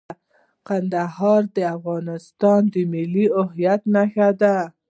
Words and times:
کندهار 0.67 1.41
د 1.55 1.57
افغانستان 1.77 2.61
د 2.73 2.75
ملي 2.93 3.25
هویت 3.41 3.81
نښه 3.93 4.29
ده. 4.41 4.57